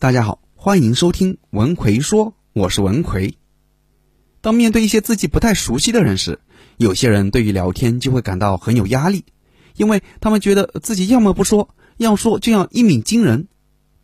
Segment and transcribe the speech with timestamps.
[0.00, 3.34] 大家好，欢迎收听文奎说，我是文奎。
[4.40, 6.40] 当面对一些自己不太熟悉的人时，
[6.78, 9.26] 有些人对于聊天就会感到很有压力，
[9.76, 13.48] 因为他们觉得自己要么不说，要说就要一鸣惊人，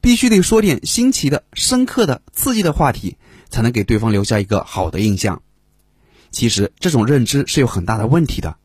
[0.03, 3.17] 必须得说点新奇的、深刻的、刺激的话题，
[3.49, 5.41] 才能给对方留下一个好的印象。
[6.31, 8.59] 其实这种认知是有很大的问题的。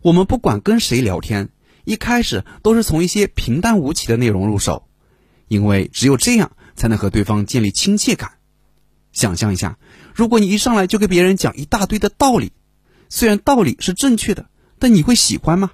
[0.00, 1.50] 我们不管跟谁聊天，
[1.84, 4.88] 一开始都是从一些平淡无奇的内容入手，
[5.48, 6.50] 因为只有这样。
[6.74, 8.32] 才能和对方建立亲切感。
[9.12, 9.78] 想象一下，
[10.14, 12.52] 如果你一上来就给别人讲一大堆的道理，
[13.08, 15.72] 虽然道理是正确的，但你会喜欢吗？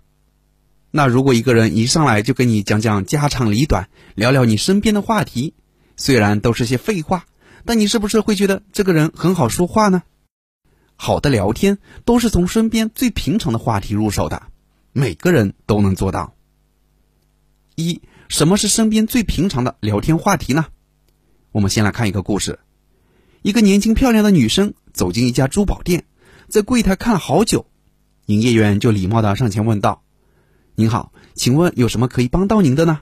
[0.91, 5.55] 那如果一个人一上来就跟你讲讲家长里短，聊聊你身边的话题，
[5.97, 7.27] 虽然都是些废话，
[7.65, 10.03] 但你是不是会觉得这个人很好说话呢？
[10.97, 14.43] 好的聊天都是从身边最平常的话题入手的，
[14.93, 16.35] 每个人都能做到。
[17.77, 20.67] 一，什么是身边最平常的聊天话题呢？
[21.59, 22.61] 我们先来看一个故事：
[23.43, 26.05] 一个年轻漂亮的女生走进一家珠宝店，
[26.47, 27.67] 在柜台看了好久，
[28.27, 30.05] 营业员就礼貌的上前问道
[30.79, 33.01] ：“您好，请问有什么可以帮到您的呢？”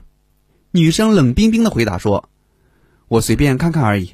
[0.73, 2.29] 女生冷冰冰的回答说
[3.07, 4.13] ：“我随便看看而已。”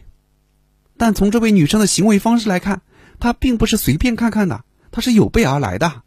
[0.97, 2.81] 但从这位女生的行为方式来看，
[3.21, 6.03] 她并不是随便看看的，她是有备而来的。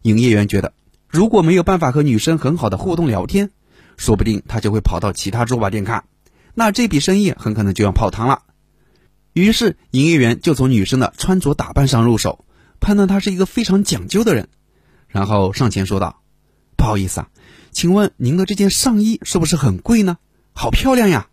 [0.00, 0.74] 营业员觉得，
[1.06, 3.52] 如果没有办法和女生很好的互动聊天，
[3.96, 6.06] 说不定她就会跑到其他珠宝店看。
[6.54, 8.42] 那这笔生意很可能就要泡汤了。
[9.32, 12.44] 于是，营业员就从女生的穿着打扮上入手，
[12.80, 14.48] 判断她是一个非常讲究的人，
[15.08, 16.22] 然后上前说道
[16.76, 17.28] ：“不好意思啊，
[17.70, 20.18] 请问您的这件上衣是不是很贵呢？
[20.52, 21.28] 好漂亮呀！”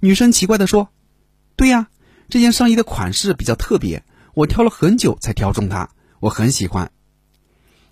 [0.00, 0.90] 女生奇怪的说
[1.56, 1.88] ：“对呀，
[2.28, 5.88] 这件上衣的款式比较特别，我挑了很久才挑中它，
[6.20, 6.92] 我很喜欢。”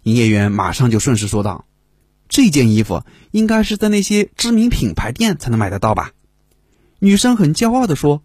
[0.04, 1.64] 营业员马上就顺势说道
[2.28, 6.12] ：“这件衣服应该是在那些知名品牌店才能买得到吧？”
[6.98, 8.22] 女生很骄傲地说：“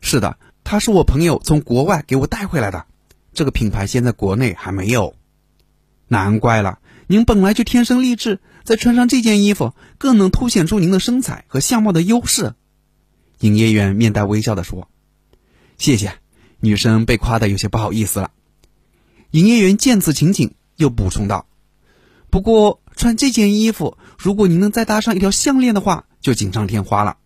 [0.00, 2.86] 是的，她是我朋友从国外给我带回来的。
[3.32, 5.14] 这个品牌现在国内还没有。
[6.08, 12.54] 难怪了，您本来就天生丽质，再穿上这件衣服，更能凸显出您的身材和相貌的优势。”
[13.40, 14.88] 营业员面带微笑地说
[15.78, 16.14] ：“谢谢。”
[16.62, 18.32] 女生被夸得有些不好意思了。
[19.30, 21.46] 营业员见此情景，又补充道
[22.28, 27.16] ：“不过穿这件衣服，如果您能再搭上一条项链的话，就锦上添花了。”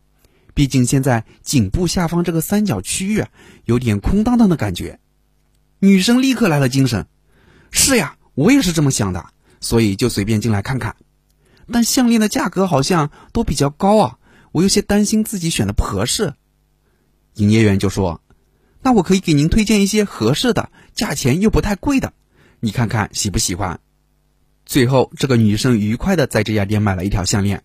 [0.55, 3.29] 毕竟现在颈部下方这个三角区域啊
[3.65, 5.01] 有点空荡荡的感觉，
[5.81, 7.07] 女生立刻来了精神。
[7.71, 9.27] 是呀，我也是这么想的，
[9.61, 10.95] 所以就随便进来看看。
[11.73, 14.19] 但项链的价格好像都比较高啊，
[14.53, 16.35] 我有些担心自己选的不合适。
[17.35, 18.23] 营业员就说
[18.81, 22.13] ：“那我可以给您推荐一些合适的，价钱又不太贵的，
[22.61, 23.81] 你看看喜不喜欢？”
[24.65, 27.65] 最后，这个女生愉快的在这家店买了一条项链。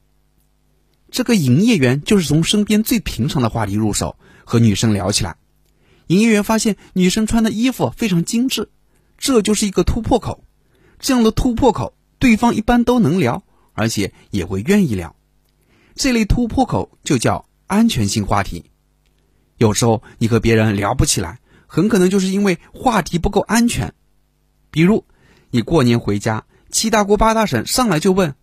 [1.12, 5.36] 这个营业员就是从身边最平常的话题入手，和女生聊起来。
[6.08, 8.70] 营业员发现女生穿的衣服非常精致，
[9.18, 10.44] 这就是一个突破口。
[11.00, 13.44] 这样的突破口，对方一般都能聊，
[13.74, 15.16] 而且也会愿意聊。
[15.96, 18.66] 这类突破口就叫安全性话题。
[19.58, 23.94] 有时候你和别人聊不起来，很可能就是因为话题不够安全。
[24.72, 25.06] 比如，
[25.52, 28.36] 你过年回家，七大姑八大婶上来就问：“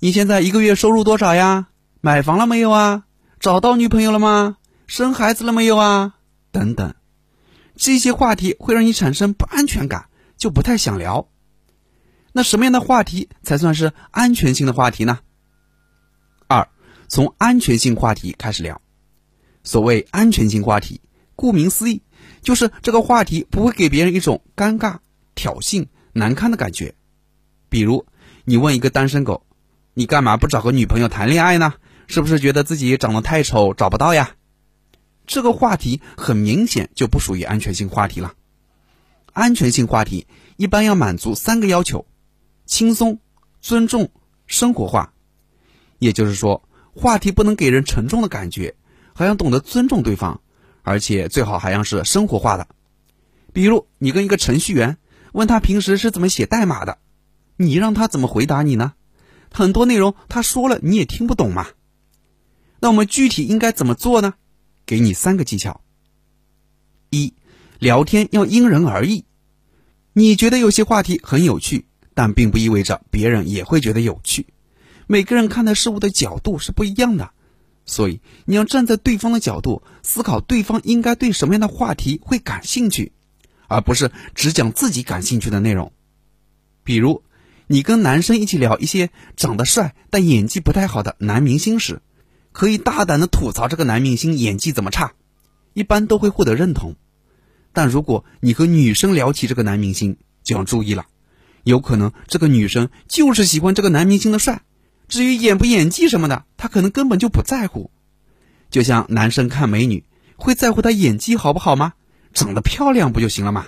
[0.00, 1.68] 你现在一个月收入多少呀？”
[2.00, 3.04] 买房了没有啊？
[3.40, 4.56] 找到女朋友了吗？
[4.86, 6.14] 生孩子了没有啊？
[6.52, 6.94] 等等，
[7.74, 11.28] 这些话题会让你产生不安全感，就不太想聊。
[12.32, 15.18] 那什么样的话题才算是安全性的话题呢？
[16.46, 16.68] 二，
[17.08, 18.80] 从安全性话题开始聊。
[19.64, 21.00] 所谓安全性话题，
[21.34, 22.02] 顾名思义，
[22.42, 24.98] 就是这个话题不会给别人一种尴尬、
[25.34, 26.94] 挑衅、难堪的感觉。
[27.68, 28.06] 比如，
[28.44, 29.44] 你问一个单身狗
[29.94, 31.74] ：“你干嘛不找个女朋友谈恋爱呢？”
[32.08, 34.34] 是不是觉得自己长得太丑找不到呀？
[35.26, 38.32] 这个话题很明显就不属于安全性话题了。
[39.34, 40.26] 安全性话题
[40.56, 42.06] 一般要满足三个要求：
[42.64, 43.20] 轻松、
[43.60, 44.10] 尊重、
[44.46, 45.12] 生活化。
[45.98, 48.74] 也就是说，话题不能给人沉重的感觉，
[49.14, 50.40] 还要懂得尊重对方，
[50.82, 52.66] 而且最好还要是生活化的。
[53.52, 54.96] 比如，你跟一个程序员
[55.32, 56.96] 问他平时是怎么写代码的，
[57.56, 58.94] 你让他怎么回答你呢？
[59.52, 61.66] 很多内容他说了你也听不懂嘛。
[62.80, 64.34] 那我们具体应该怎么做呢？
[64.86, 65.80] 给你三个技巧。
[67.10, 67.34] 一，
[67.78, 69.24] 聊天要因人而异。
[70.12, 74.46] 你觉得有些话题很有趣，但并不意味着别人也会觉得有趣。
[75.06, 77.30] 每个人看待事物的角度是不一样的，
[77.86, 83.12] 所以你要站在对方的角度思考，对方应该对什么样的话题会感兴趣，
[83.68, 85.92] 而不是只讲自己感兴趣的内容。
[86.84, 87.22] 比如，
[87.66, 92.02] 你跟男生一起聊一些长得帅但演技不太好的男明星时。
[92.52, 95.12] 可以大胆的吐槽这个男明星演技怎么差，
[95.74, 96.96] 一般都会获得认同。
[97.72, 101.06] 但如果你和女生聊起这个男明星，就要注意了，
[101.64, 104.62] 有可能这个女生就是喜欢这个男明星的帅，
[105.06, 107.90] 至于演不演技什么的，她可能根本就不在乎。
[108.70, 110.04] 就像男生看美女，
[110.36, 111.92] 会在乎她演技好不好吗？
[112.34, 113.66] 长得漂亮不就行了吗？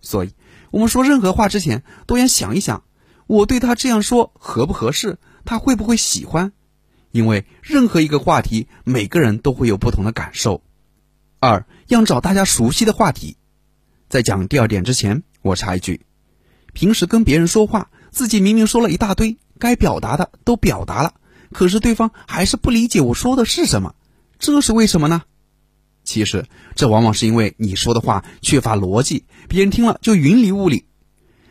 [0.00, 0.30] 所以，
[0.70, 2.84] 我们说任何话之前，都要想一想，
[3.26, 6.52] 我对他这样说合不合适，他会不会喜欢？
[7.10, 10.62] 因为任何一个话题，每个人都会有不同的感受。
[11.40, 13.36] 二要找大家熟悉的话题。
[14.08, 16.00] 在讲第二点之前，我插一句：
[16.72, 21.14] 平时跟别人说话，自己明明说了一大堆，该表达的都表达了，
[21.52, 23.94] 可是对方还是不理解我说的是什么，
[24.38, 25.22] 这是为什么呢？
[26.04, 30.86] 其实，这往往是因为你说的话缺乏逻辑，别人听了就云里雾里。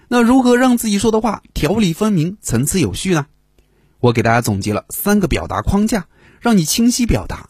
[0.08, 3.28] 那如何让自己说的话条理分明、层次有序呢？
[4.00, 6.08] 我给大家总结了三个表达框架，
[6.40, 7.50] 让你清晰表达。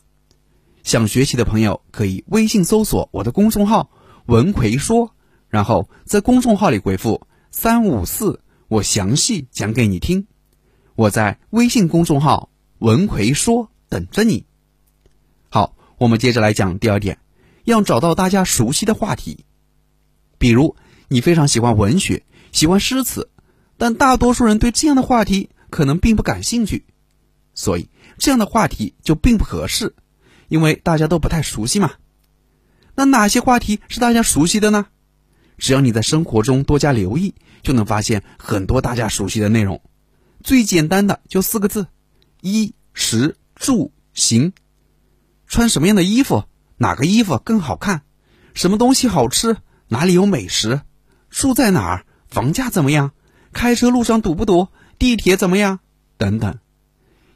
[0.84, 3.90] 想学习的朋友可以微信搜索我的公众号
[4.28, 5.14] “文奎说”，
[5.50, 10.28] 然后在公众号里回复“三五四”，我详细讲给你听。
[10.96, 12.50] 我在微信公众号
[12.80, 14.46] “文奎说”等着你。
[15.50, 15.74] 好。
[16.00, 17.18] 我们接着来讲第二点，
[17.64, 19.46] 要找到大家熟悉的话题。
[20.38, 20.76] 比如，
[21.08, 23.32] 你非常喜欢文学，喜欢诗词，
[23.80, 26.86] 但大多数人对这样的话题可能并不感兴趣，
[27.54, 29.96] 所以这样的话题就并不合适，
[30.48, 31.94] 因为大家都不太熟悉嘛。
[32.96, 34.88] 那哪些话题是大家熟悉的呢？
[35.58, 39.81] 只要你在生活中多加留意，就能发现很多大家熟悉的内容。
[40.44, 41.88] 最简单的就四个字：
[42.42, 44.54] 衣食住行。
[45.48, 46.46] 穿什么样的衣服？
[46.78, 48.04] 哪个衣服更好看？
[48.54, 49.58] 什么东西好吃？
[49.88, 50.81] 哪里有美食？
[51.30, 52.06] 住在哪儿？
[52.28, 53.12] 房价怎么样？
[53.52, 54.68] 开车路上堵不堵？
[54.98, 55.80] 地铁怎么样？
[56.18, 56.60] 等等。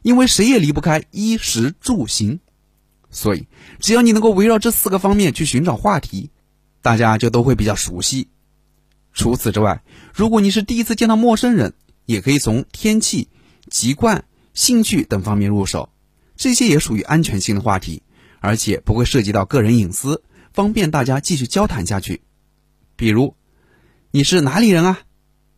[0.02, 2.40] 因为谁也离不开衣食住行，
[3.10, 3.46] 所以
[3.78, 6.30] 只要你能够围绕这四个方面去寻找话题，
[6.80, 8.28] 大家就都会比较熟悉。
[9.12, 11.74] 除此之外，如果你是第一次见到陌生人，
[12.04, 13.28] 也可以从天气、
[13.70, 14.24] 籍贯、
[14.54, 15.90] 兴趣等方面入手。
[16.34, 18.02] 这些也属于安全性的话题，
[18.40, 22.22] 而且不会涉及到个人隐私，方便大家继续交谈下去。
[22.96, 23.36] 比如，
[24.10, 25.00] 你是哪里人啊？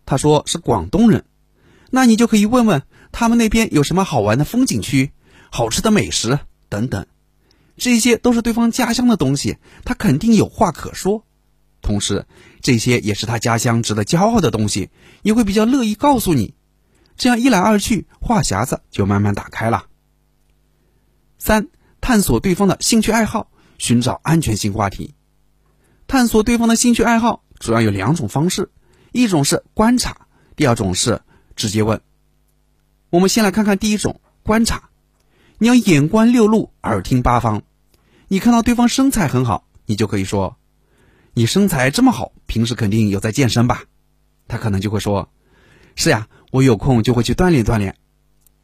[0.05, 1.25] 他说是广东人，
[1.95, 2.83] 那你就可以问问
[3.13, 5.13] 他们那边有什么好玩的风景区、
[5.49, 7.07] 好吃的美食等等。
[7.77, 11.25] 这些都是对方家乡的东西，他肯定有话可说。
[11.83, 12.27] 同时，
[12.61, 14.91] 这些也是他家乡值得骄傲的东西，
[15.23, 16.55] 也会比较乐意告诉你。
[17.17, 19.85] 这样一来二去，话匣子就慢慢打开了。
[21.39, 21.69] 三、
[22.01, 25.15] 探索对方的兴趣爱好，寻找安全性话题。
[26.09, 28.73] 探索对方的兴趣爱好主要有两种方式，
[29.13, 30.27] 一种是观察，
[30.57, 31.23] 第二种是
[31.57, 32.01] 直接问。
[33.11, 34.91] 我们先来看看第一种观察，
[35.59, 37.63] 你要眼观六路，耳听八方。
[38.29, 40.57] 你看到对方身材很好，你就可以说
[41.35, 43.85] ：“你身材这么好，平时肯定有在健身吧？”
[44.49, 45.29] 他可能就会说
[45.97, 47.97] ：“是呀，我有空就会去锻炼锻炼。”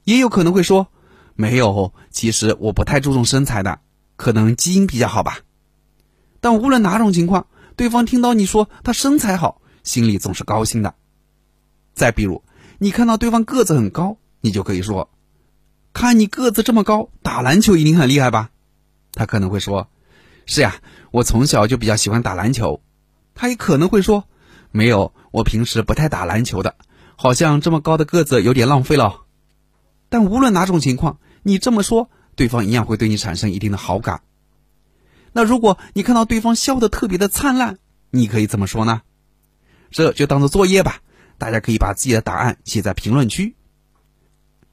[0.04, 0.88] 也有可能会说。
[1.36, 3.80] 没有，其实我不太注重身材的，
[4.16, 5.38] 可能基因比较好吧。
[6.40, 7.46] 但无论哪种情况，
[7.76, 10.94] 对方听到你说他身材好，心里总是高兴的。
[11.94, 12.44] 再比如，
[12.82, 15.10] 你看到对方个子很高，你就可以说
[15.92, 18.48] ：“看你个子这么高，打篮球一定很厉害吧？”
[19.12, 19.90] 他可能会说
[20.46, 20.76] ：“是呀，
[21.10, 22.80] 我从小就比较喜欢打篮球。”
[23.36, 24.24] 他也可能会说
[24.72, 26.74] ：“没有，我平时不太打篮球的，
[27.16, 29.24] 好像这么高的个子有点浪费了。”
[30.08, 34.22] 但无论哪种情况，你这么说，对方一样会对你产生一定的好感。
[35.32, 37.76] 那如果你看到对方笑得特别的灿烂，
[38.08, 39.02] 你可以怎么说呢？
[39.90, 41.00] 这就当做作业吧，
[41.40, 43.56] 大家可以把自己的答案写在评论区。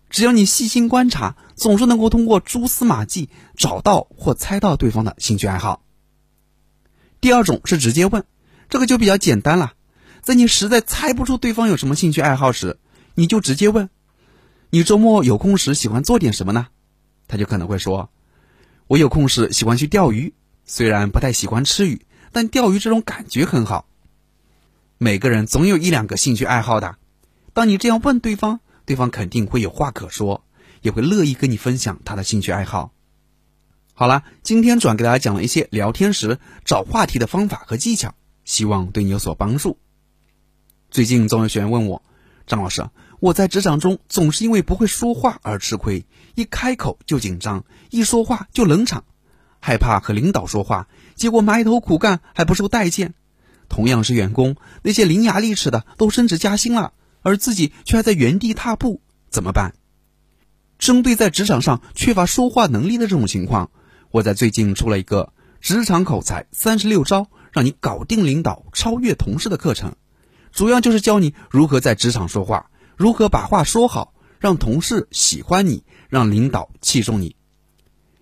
[0.10, 5.82] 只要你细心观察，总是能够通过蛛丝马迹找到或猜到对方的兴趣爱好。
[7.22, 8.26] 第二种是直接问，
[8.70, 9.74] 这个就比较简单了。
[10.22, 12.78] 在你实在猜不出对方有什么兴趣爱好时，
[13.16, 13.90] 你就直接问。
[14.70, 16.68] 你周末有空时喜欢做点什么呢？
[17.30, 18.10] 他就可能会说
[18.88, 20.34] ：“我有空时喜欢去钓鱼，
[20.66, 23.88] 虽然不太喜欢吃鱼，但钓鱼这种感觉很好。”
[25.00, 26.96] 每个人总有一两个兴趣爱好的，
[27.54, 30.44] 当你这样问对方，对方肯定会有话可说，
[30.82, 32.92] 也会乐意跟你分享他的兴趣爱好。
[33.94, 39.78] 好了，今天主要给大家讲了一些聊天时找话题的方法和技巧，希望对你有所帮助。
[40.90, 42.02] 最近总有学员问我，
[42.48, 42.90] 张老师。
[43.20, 49.04] 我在职场中总是因为不会说话而吃亏，一开口就紧张，一说话就冷场，
[49.60, 53.14] 害怕和领导说话，结果埋头苦干还不受待见。
[53.70, 59.76] 同样是员工，那些伶牙俐齿的都升职加薪了，而自己却还在原地踏步，怎么办？
[60.78, 63.72] 针对在职场上缺乏说话能力的这种情况，
[64.12, 69.96] 我在最近出了一个职场口才三十六招，让你搞定领导、超越同事的课程。
[70.52, 77.36] 主要就是教你如何在职场说话，如何把话说好，让同事喜欢你，让领导器重你。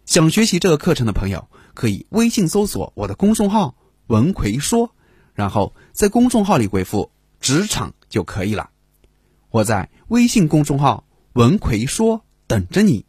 [0.06, 3.76] 想学习这个课程的朋友，可以微信搜索我的公众号
[4.08, 4.95] “文奎说”，
[5.36, 8.72] 然后在公众号里回复“职场”就可以了。
[9.52, 13.06] 我在微信公众号“文奎说”等着你。